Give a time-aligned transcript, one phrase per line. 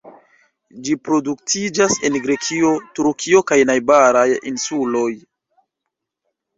[0.87, 4.27] Ĝi reproduktiĝas en Grekio, Turkio kaj najbaraj
[4.57, 5.09] insuloj.